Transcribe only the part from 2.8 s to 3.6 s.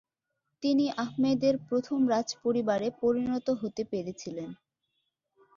পরিণত